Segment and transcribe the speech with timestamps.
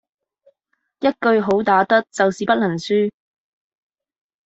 [1.01, 3.11] 一句好打得就是不能輸